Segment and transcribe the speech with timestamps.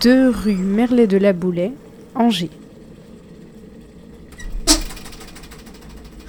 [0.00, 1.72] 2 rue Merlet de la Boulet,
[2.14, 2.50] Angers.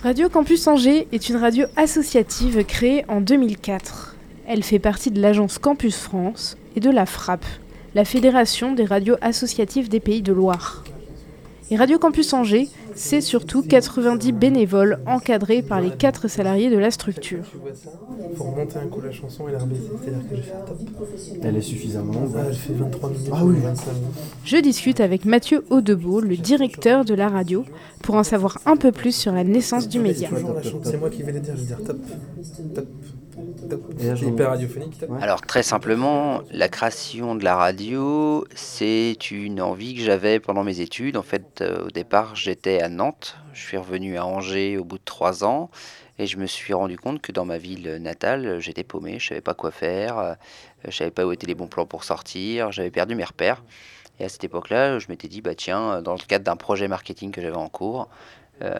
[0.04, 4.16] Radio Campus Angers est une radio associative créée en 2004.
[4.48, 7.44] Elle fait partie de l'agence Campus France et de la FRAP,
[7.96, 10.84] la Fédération des radios associatives des Pays de Loire.
[11.72, 16.92] Et Radio Campus Angers, c'est surtout 90 bénévoles encadrés par les 4 salariés de la
[16.92, 17.44] structure.
[18.38, 20.78] Pour monter un coup la chanson et la c'est-à-dire que je vais faire top.
[21.42, 22.32] Elle est suffisamment longue.
[22.38, 23.56] Ah, elle fait 23 minutes, Ah oui.
[23.64, 24.08] 25 minutes.
[24.44, 27.66] Je discute avec Mathieu Audebeau, le directeur de la radio,
[28.04, 30.30] pour en savoir un peu plus sur la naissance du média.
[30.32, 31.98] La chanson, C'est moi qui vais le dire, je vais dire top,
[32.76, 32.86] top,
[34.22, 34.96] hyper radiophonique.
[35.08, 35.22] Ouais.
[35.22, 40.80] Alors très simplement, la création de la radio, c'est une envie que j'avais pendant mes
[40.80, 41.18] études.
[41.18, 43.38] En fait, euh, au départ, j'étais à Nantes.
[43.54, 45.70] Je suis revenu à Angers au bout de trois ans
[46.18, 49.20] et je me suis rendu compte que dans ma ville natale, j'étais paumé.
[49.20, 50.18] Je savais pas quoi faire.
[50.18, 50.34] euh,
[50.88, 52.72] Je savais pas où étaient les bons plans pour sortir.
[52.72, 53.64] J'avais perdu mes repères.
[54.20, 57.32] Et à cette époque-là, je m'étais dit, bah tiens, dans le cadre d'un projet marketing
[57.32, 58.08] que j'avais en cours,
[58.62, 58.78] euh,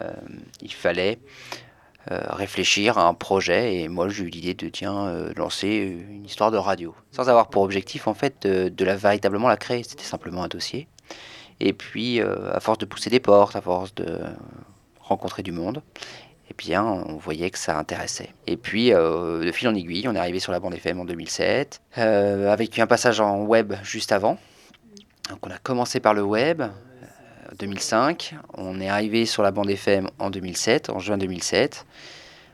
[0.62, 1.65] il fallait euh,
[2.10, 3.76] réfléchir à un projet.
[3.76, 5.68] Et moi j'ai eu l'idée de tiens euh, lancer
[6.08, 6.94] une histoire de radio.
[7.12, 9.82] Sans avoir pour objectif en fait de, la véritablement la créer.
[9.82, 10.88] C'était simplement un dossier.
[11.60, 14.20] Et puis euh, à force de pousser des portes à force de
[15.00, 15.82] rencontrer du monde
[16.50, 18.30] et bien on voyait que ça intéressait.
[18.46, 21.04] Et puis euh, de fil en aiguille on est arrivé sur la bande FM en
[21.04, 24.38] 2007 euh, avec un passage en web juste avant.
[25.30, 26.62] Donc on a commencé par le web.
[26.62, 26.95] euh,
[27.58, 28.34] 2005.
[28.54, 31.86] On est arrivé sur la bande FM en 2007, en juin 2007.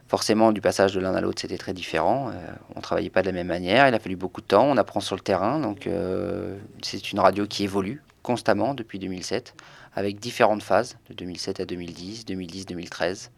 [0.08, 2.28] Forcément, du passage de l'un à l'autre, c'était très différent.
[2.28, 2.34] Euh,
[2.74, 3.88] on ne travaillait pas de la même manière.
[3.88, 4.66] Il a fallu beaucoup de temps.
[4.66, 5.58] On apprend sur le terrain.
[5.58, 9.54] Donc, euh, c'est une radio qui évolue constamment depuis 2007,
[9.94, 13.30] avec différentes phases, de 2007 à 2010, 2010-2013,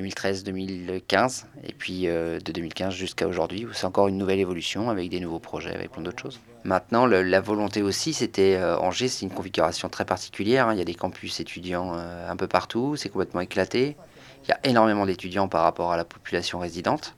[0.00, 5.08] 2013-2015, et puis euh, de 2015 jusqu'à aujourd'hui, où c'est encore une nouvelle évolution, avec
[5.10, 6.40] des nouveaux projets, avec plein d'autres choses.
[6.64, 10.68] Maintenant, la volonté aussi, c'était euh, Angers, c'est une configuration très particulière.
[10.68, 10.74] hein.
[10.74, 13.96] Il y a des campus étudiants euh, un peu partout, c'est complètement éclaté.
[14.44, 17.14] Il y a énormément d'étudiants par rapport à la population résidente.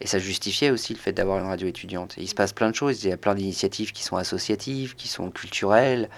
[0.00, 2.14] Et ça justifiait aussi le fait d'avoir une radio étudiante.
[2.18, 3.02] Il se passe plein de choses.
[3.02, 6.08] Il y a plein d'initiatives qui sont associatives, qui sont culturelles,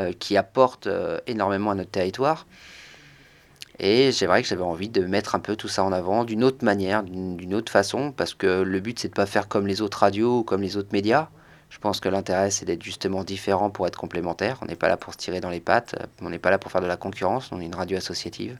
[0.00, 0.88] euh, qui apportent
[1.28, 2.46] énormément à notre territoire.
[3.80, 6.42] Et c'est vrai que j'avais envie de mettre un peu tout ça en avant d'une
[6.42, 9.82] autre manière, d'une autre façon, parce que le but, c'est de pas faire comme les
[9.82, 11.28] autres radios ou comme les autres médias.
[11.70, 14.58] Je pense que l'intérêt, c'est d'être justement différent pour être complémentaire.
[14.62, 16.72] On n'est pas là pour se tirer dans les pattes, on n'est pas là pour
[16.72, 18.58] faire de la concurrence, on est une radio associative.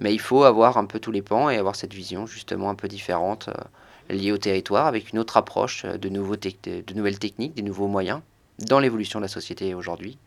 [0.00, 2.74] Mais il faut avoir un peu tous les pans et avoir cette vision justement un
[2.74, 7.54] peu différente, euh, liée au territoire, avec une autre approche, euh, de de nouvelles techniques,
[7.54, 8.20] des nouveaux moyens,
[8.58, 10.18] dans l'évolution de la société aujourd'hui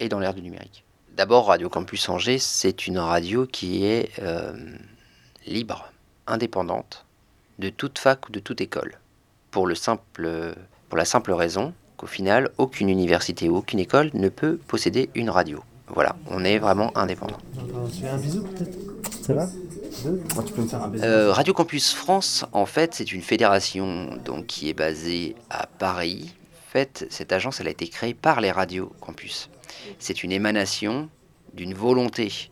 [0.00, 0.84] et dans l'ère du numérique.
[1.16, 4.52] D'abord, Radio Campus Angers, c'est une radio qui est euh,
[5.46, 5.90] libre,
[6.26, 7.06] indépendante,
[7.58, 8.98] de toute fac ou de toute école.
[9.50, 10.54] Pour, le simple,
[10.90, 15.30] pour la simple raison qu'au final, aucune université ou aucune école ne peut posséder une
[15.30, 15.62] radio.
[15.88, 17.38] Voilà, on est vraiment indépendant.
[17.54, 18.76] J'entends- Tu fais un bisou peut-être?
[19.24, 19.46] Ça va?
[20.04, 20.22] Deux?
[20.34, 21.04] Moi, tu peux me faire un baiser.
[21.06, 26.34] Euh, Radio Campus France, en fait, c'est une fédération donc, qui est basée à Paris.
[26.52, 29.48] En fait, cette agence, elle a été créée par les radios campus.
[29.98, 31.08] C'est une émanation
[31.54, 32.50] d'une volonté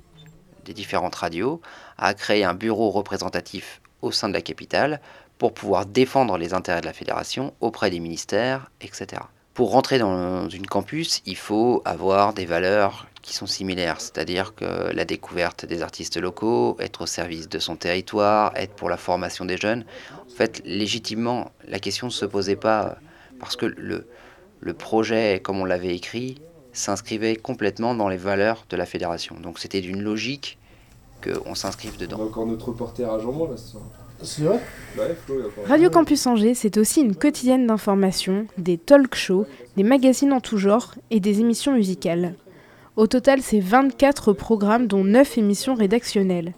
[0.64, 1.60] des différentes radios
[1.98, 5.00] à créer un bureau représentatif au sein de la capitale
[5.38, 9.22] pour pouvoir défendre les intérêts de la fédération auprès des ministères, etc.
[9.52, 14.92] Pour rentrer dans une campus, il faut avoir des valeurs qui sont similaires, c'est-à-dire que
[14.92, 19.44] la découverte des artistes locaux, être au service de son territoire, être pour la formation
[19.44, 19.84] des jeunes.
[20.26, 22.96] En fait, légitimement, la question ne se posait pas
[23.40, 24.08] parce que le,
[24.60, 26.40] le projet, comme on l'avait écrit,
[26.74, 29.36] s'inscrivait complètement dans les valeurs de la fédération.
[29.42, 30.58] Donc c'était d'une logique
[31.22, 32.20] qu'on s'inscrive On a dedans.
[32.20, 33.84] encore notre reporter à Jean-Mont là ce soir.
[34.22, 34.60] C'est vrai?
[34.98, 35.34] Ouais, Flo,
[35.66, 39.46] Radio Campus Angers, c'est aussi une quotidienne d'information, des talk shows,
[39.76, 42.34] des magazines en tout genre et des émissions musicales.
[42.96, 46.54] Au total, c'est 24 programmes dont 9 émissions rédactionnelles.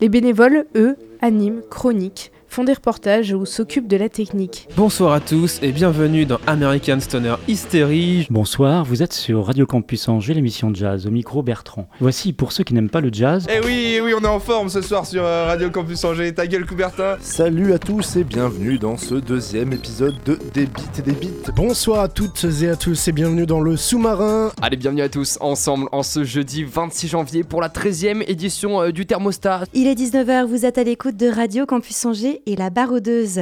[0.00, 4.68] Les bénévoles, eux, animent, chroniquent, font des reportages ou s'occupent de la technique.
[4.76, 8.26] Bonsoir à tous et bienvenue dans American Stoner Hysterie.
[8.30, 11.88] Bonsoir, vous êtes sur Radio Campus Angers, l'émission jazz, au micro Bertrand.
[12.00, 13.46] Voici pour ceux qui n'aiment pas le jazz.
[13.48, 16.34] Eh oui, eh oui, on est en forme ce soir sur euh, Radio Campus Angers.
[16.34, 17.16] Ta gueule, Coubertin.
[17.20, 21.52] Salut à tous et bienvenue dans ce deuxième épisode de Des Beats et des Beats.
[21.54, 24.52] Bonsoir à toutes et à tous et bienvenue dans le sous-marin.
[24.62, 28.90] Allez, bienvenue à tous ensemble en ce jeudi 26 janvier pour la 13e édition euh,
[28.90, 29.64] du Thermostat.
[29.74, 33.40] Il est 19h, vous êtes à l'écoute de Radio Campus Angers et la baroudeuse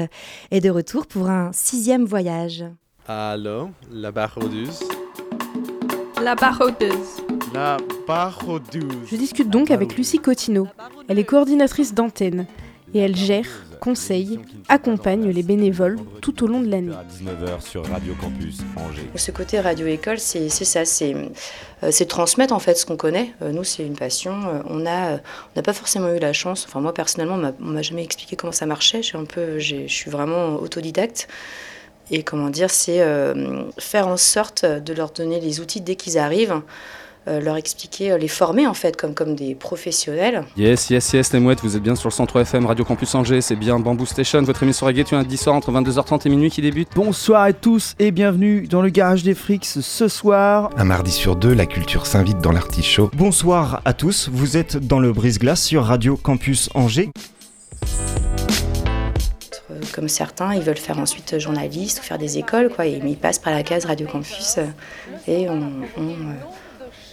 [0.51, 2.65] est de retour pour un sixième voyage.
[3.09, 4.83] Alors, la baroudeuse
[6.23, 7.23] La baroudeuse.
[7.55, 7.77] La
[8.07, 9.07] baroudeuse.
[9.07, 10.67] Je discute donc avec Lucie Cotineau.
[11.09, 12.47] Elle est coordinatrice d'antenne.
[12.95, 13.47] Et elle gère,
[13.81, 16.93] conseille, accompagne les bénévoles tout au long de l'année.
[16.93, 19.09] 19h sur Radio Campus Angers.
[19.15, 21.29] Ce côté radio-école, c'est ça, euh,
[21.91, 23.33] c'est transmettre en fait ce qu'on connaît.
[23.43, 24.33] Euh, nous, c'est une passion.
[24.33, 25.21] Euh, on n'a
[25.57, 28.67] on pas forcément eu la chance, enfin moi personnellement, on m'a jamais expliqué comment ça
[28.67, 29.03] marchait.
[29.03, 31.29] Je suis vraiment autodidacte.
[32.13, 33.05] Et comment dire, c'est
[33.79, 36.63] faire en sorte de leur donner les outils dès qu'ils arrivent.
[37.29, 40.45] Euh, leur expliquer, euh, les former en fait comme, comme des professionnels.
[40.57, 43.41] Yes, yes, yes, les mouettes, vous êtes bien sur le centre FM Radio Campus Angers,
[43.41, 46.63] c'est bien Bamboo Station, votre émission reggae un 10 soir entre 22h30 et minuit qui
[46.63, 46.89] débute.
[46.95, 50.71] Bonsoir à tous et bienvenue dans le Garage des Frics ce soir.
[50.77, 53.11] Un mardi sur deux, la culture s'invite dans l'artichaut.
[53.13, 57.11] Bonsoir à tous, vous êtes dans le brise-glace sur Radio Campus Angers
[59.69, 63.17] euh, comme certains, ils veulent faire ensuite journaliste ou faire des écoles, quoi, mais ils
[63.17, 64.61] passent par la case Radio Campus
[65.27, 65.73] et on,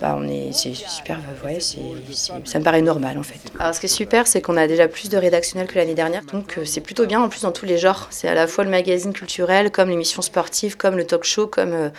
[0.01, 3.39] bah, on est, c'est super, ouais, ça me paraît normal en fait.
[3.59, 6.23] Alors ce qui est super, c'est qu'on a déjà plus de rédactionnels que l'année dernière,
[6.25, 8.07] donc euh, c'est plutôt bien en plus dans tous les genres.
[8.09, 11.73] C'est à la fois le magazine culturel, comme l'émission sportive, comme le talk show, comme,
[11.73, 11.89] euh,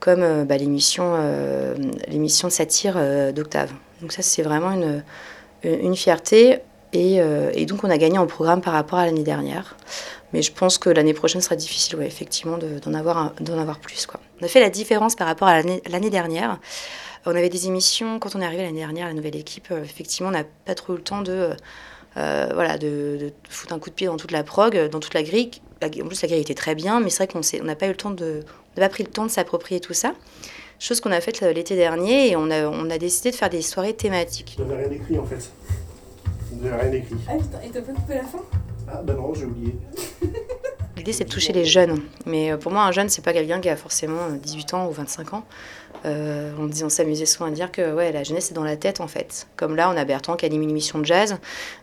[0.00, 1.14] comme euh, bah, l'émission,
[2.08, 2.98] l'émission de satire
[3.32, 3.70] d'Octave.
[4.02, 5.02] Donc ça c'est vraiment une,
[5.64, 6.58] une fierté.
[6.92, 7.16] Et,
[7.54, 9.76] et, donc on a gagné en programme par rapport à l'année dernière.
[10.32, 14.06] Mais je pense que l'année prochaine sera difficile, ouais, effectivement, d'en avoir, d'en avoir plus.
[14.06, 14.20] Quoi.
[14.40, 16.58] On a fait la différence par rapport à l'année dernière.
[17.26, 20.28] On avait des émissions, quand on est arrivé l'année dernière, la nouvelle équipe, euh, effectivement,
[20.28, 21.50] on n'a pas trop eu le temps de,
[22.16, 25.24] euh, voilà, de, foutre un coup de pied dans toute la prog, dans toute la
[25.24, 25.50] grille.
[25.82, 27.96] En plus, la grille était très bien, mais c'est vrai qu'on n'a pas eu le
[27.96, 28.42] temps de,
[28.76, 30.14] on n'a pas pris le temps de s'approprier tout ça.
[30.78, 33.50] Chose qu'on a faite euh, l'été dernier et on a, on a décidé de faire
[33.50, 34.56] des soirées thématiques.
[34.58, 35.50] Vous n'avez rien écrit en fait.
[36.52, 37.16] Vous n'avez rien écrit.
[37.28, 38.42] Ah putain, et t'as pas coupé la fin?
[38.88, 39.74] Ah bah non, j'ai oublié.
[41.12, 42.00] C'est de toucher les jeunes.
[42.26, 45.34] Mais pour moi, un jeune, c'est pas quelqu'un qui a forcément 18 ans ou 25
[45.34, 45.44] ans.
[46.04, 49.00] Euh, on, on s'amusait souvent à dire que ouais, la jeunesse est dans la tête
[49.00, 49.46] en fait.
[49.56, 51.38] Comme là, on a Bertrand qui anime une émission de jazz,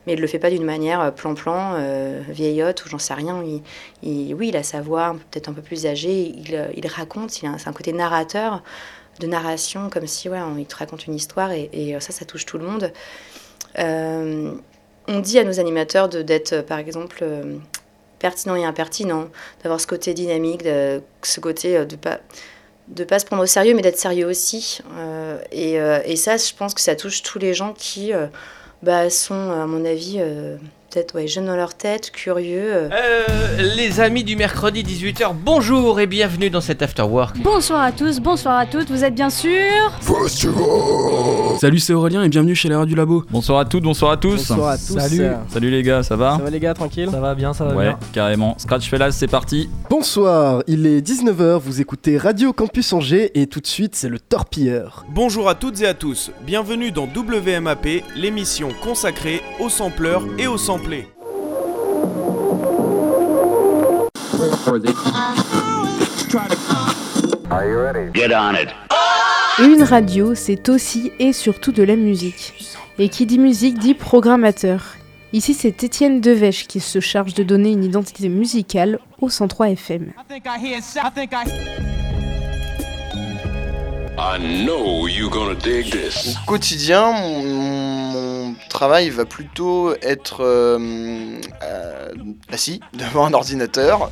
[0.06, 3.44] mais il le fait pas d'une manière euh, plan-plan, euh, vieillotte ou j'en sais rien.
[4.04, 7.48] Il, oui, il a sa voix peut-être un peu plus âgée, il, il raconte, il
[7.48, 8.64] a, c'est un côté narrateur,
[9.20, 12.58] de narration, comme si ouais, il te raconte une histoire et, ça, ça touche tout
[12.58, 12.92] le monde.
[13.78, 17.24] on dit à nos animateurs d'être, par exemple,
[18.24, 19.30] pertinent et impertinent,
[19.62, 22.20] d'avoir ce côté dynamique, de, ce côté de pas
[22.88, 24.80] de pas se prendre au sérieux, mais d'être sérieux aussi.
[24.98, 28.28] Euh, et, euh, et, ça, je pense que ça touche tous les gens qui euh,
[28.82, 30.20] bah, sont, à mon avis,
[30.94, 32.72] peut-être ouais, jeunes dans leur tête, curieux.
[32.72, 32.90] Euh.
[32.92, 37.38] Euh, les amis du mercredi 18h, bonjour et bienvenue dans cet After Work.
[37.40, 39.50] Bonsoir à tous, bonsoir à toutes, vous êtes bien sûr
[41.60, 43.24] Salut, c'est Aurélien et bienvenue chez les radios du Labo.
[43.32, 44.50] Bonsoir à toutes, bonsoir à tous.
[44.50, 45.00] Bonsoir à tous.
[45.00, 45.24] Salut.
[45.50, 47.72] Salut les gars, ça va Ça va les gars, tranquille Ça va bien, ça va
[47.72, 47.92] bien.
[47.94, 48.56] Ouais, carrément.
[48.60, 49.70] Scratch Fellas, c'est parti.
[49.90, 54.20] Bonsoir, il est 19h, vous écoutez Radio Campus Angers et tout de suite c'est le
[54.20, 55.06] Torpilleur.
[55.10, 60.58] Bonjour à toutes et à tous, bienvenue dans WMAP, l'émission consacrée aux sampleurs et aux
[60.60, 60.83] sampleurs
[69.60, 72.54] une radio, c'est aussi et surtout de la musique.
[73.00, 74.96] Et qui dit musique dit programmateur.
[75.32, 80.14] Ici, c'est Étienne Devèche qui se charge de donner une identité musicale au 103 FM.
[80.18, 80.34] Au
[86.46, 88.23] quotidien, mon,
[88.70, 92.10] travail va plutôt être euh, euh,
[92.50, 94.12] assis devant un ordinateur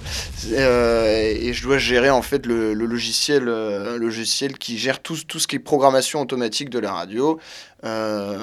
[0.51, 5.48] euh, et je dois gérer en fait le, logiciel, logiciel qui gère tout, tout ce
[5.48, 7.39] qui est programmation automatique de la radio.
[7.83, 8.38] Euh,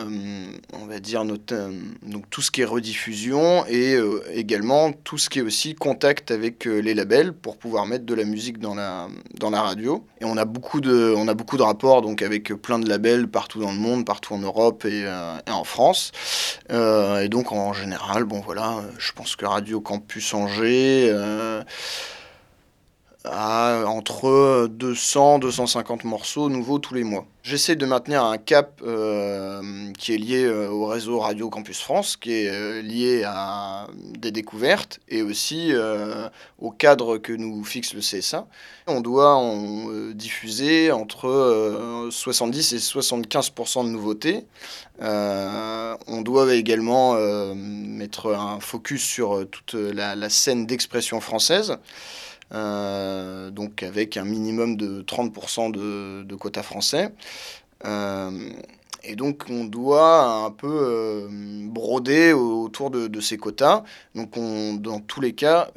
[0.73, 1.55] on va dire notre,
[2.03, 6.33] donc tout ce qui est rediffusion et euh, également tout ce qui est aussi contact
[6.33, 9.07] avec euh, les labels pour pouvoir mettre de la musique dans la,
[9.39, 10.05] dans la radio.
[10.21, 13.29] Et on a beaucoup de, on a beaucoup de rapports donc avec plein de labels
[13.29, 16.11] partout dans le monde, partout en Europe et, et en France.
[16.71, 21.15] et donc en général, bon voilà, je pense que Radio Campus Angers
[23.31, 27.27] à entre 200 250 morceaux nouveaux tous les mois.
[27.43, 32.19] J'essaie de maintenir un cap euh, qui est lié euh, au réseau Radio Campus France,
[32.19, 35.73] qui est euh, lié à des découvertes et aussi
[36.59, 38.47] au cadre que nous fixe le CSA.
[38.87, 44.45] On doit en diffuser entre 70 et 75% de nouveautés.
[45.01, 47.15] on doit également
[47.55, 51.79] mettre un focus sur toute la scène d'expression française.
[52.53, 57.13] Euh, donc avec un minimum de 30% de, de quotas français.
[57.85, 58.51] Euh,
[59.05, 61.29] et donc on doit un peu euh,
[61.69, 63.85] broder autour de, de, ces quotas.
[64.15, 65.71] Donc on, dans tous les cas,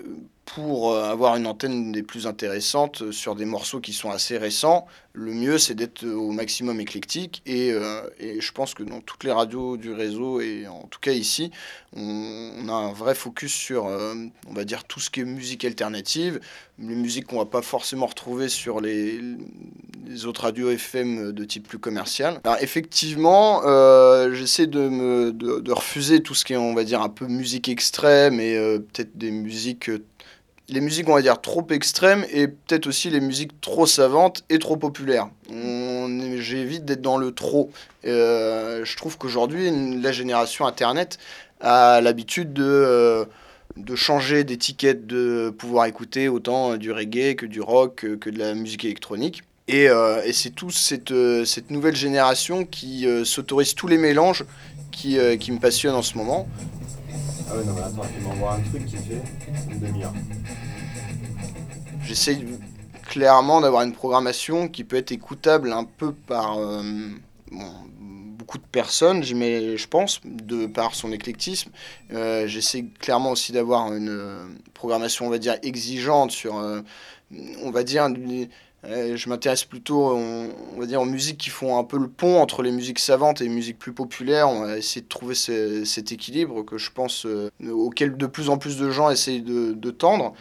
[0.56, 5.34] pour avoir une antenne des plus intéressantes sur des morceaux qui sont assez récents, le
[5.34, 7.42] mieux, c'est d'être au maximum éclectique.
[7.46, 11.12] Et, euh, je pense que dans toutes les radios du réseau, et en tout cas
[11.12, 11.52] ici,
[11.94, 14.14] on, a un vrai focus sur, euh,
[14.48, 16.40] on va dire, tout ce qui est musique alternative,
[16.80, 19.20] les musiques qu'on va pas forcément retrouver sur les,
[20.08, 22.40] les, autres radios FM de type plus commercial.
[22.46, 27.10] Alors, effectivement, euh, j'essaie de, de, refuser tout ce qui est, on va dire, un
[27.10, 29.92] peu musique extrême et euh, peut-être des musiques
[30.72, 34.58] les musiques, on va dire, trop extrêmes et peut-être aussi les musiques trop savantes et
[34.58, 35.30] trop populaires.
[36.38, 37.72] J'évite d'être dans le trop.
[38.06, 39.70] Euh, je trouve qu'aujourd'hui,
[40.02, 41.20] la génération Internet
[41.60, 43.26] a l'habitude de, euh,
[43.76, 48.54] de changer d'étiquette, de pouvoir écouter autant du reggae que du rock, que, de la
[48.54, 49.44] musique électronique.
[49.68, 51.12] Et, euh, c'est toute cette,
[51.70, 54.46] nouvelle génération qui s'autorise tous les mélanges
[54.92, 56.48] qui, qui me passionnent en ce moment.
[57.50, 59.22] Ah ouais, non, mais attends, il m'envoie un truc qui fait
[59.70, 60.14] une demi-heure.
[62.12, 62.46] J'essaye
[63.08, 66.84] clairement d'avoir une programmation qui peut être écoutable un peu par euh,
[67.50, 71.72] beaucoup de personnes, je pense, de par son éclectisme.
[72.12, 76.82] Euh, J'essaie clairement aussi d'avoir une euh, programmation, on va dire, exigeante sur, euh,
[77.64, 78.10] on va dire,
[78.84, 82.64] je m'intéresse plutôt, on, va dire, aux musiques qui font un peu le pont entre
[82.64, 84.50] les musiques savantes et les musiques plus populaires.
[84.50, 88.50] On va essayer de trouver ce, cet équilibre que je pense euh, auquel de plus
[88.50, 90.34] en plus de gens essayent de, tendre.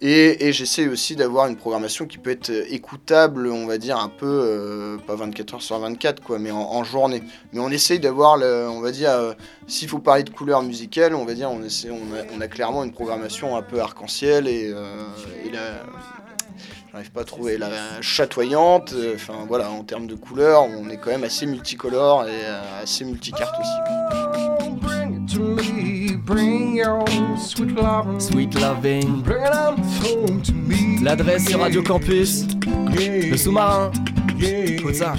[0.00, 4.08] Et, et j'essaie aussi d'avoir une programmation qui peut être écoutable, on va dire, un
[4.08, 7.22] peu, euh, pas 24 heures sur 24, quoi, mais en, journée.
[7.52, 9.32] Mais on essaye d'avoir, on va dire, euh,
[9.66, 12.84] s'il faut parler de couleurs musicales, on va dire, on, essaie, on, a, a clairement
[12.84, 15.04] une programmation un peu arc-en-ciel et, euh,
[16.96, 18.94] j'arrive pas à trouver la chatoyante.
[19.14, 23.04] Enfin voilà, en termes de couleurs, on est quand même assez multicolore et euh, assez
[23.04, 23.68] multicarte aussi.
[28.18, 29.22] Sweet loving.
[31.02, 32.46] L'adresse sur Radio Campus.
[32.96, 33.90] Le sous-marin.
[34.40, 35.16] Écoute ça.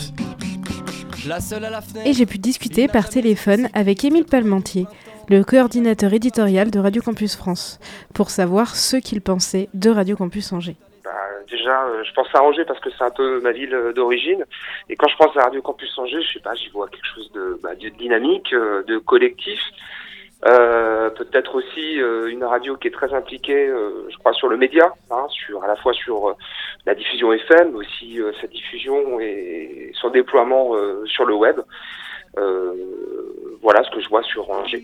[1.27, 2.07] La seule à la fenêtre.
[2.07, 4.87] Et j'ai pu discuter par téléphone avec Émile Palmentier,
[5.29, 7.79] le coordinateur éditorial de Radio Campus France,
[8.15, 10.77] pour savoir ce qu'il pensait de Radio Campus Angers
[11.49, 14.45] déjà, euh, je pense à Angers parce que c'est un peu ma ville euh, d'origine.
[14.89, 17.31] Et quand je pense à Radio Campus Angers, je sais pas, j'y vois quelque chose
[17.33, 19.59] de, bah, de dynamique, euh, de collectif.
[20.45, 23.73] Euh, peut-être aussi une radio qui est très impliquée,
[24.07, 26.35] je crois, sur le média, hein, sur à la fois sur
[26.85, 30.73] la diffusion FM, aussi sa diffusion et son déploiement
[31.05, 31.59] sur le web.
[33.63, 34.83] voilà ce que je vois sur Angers.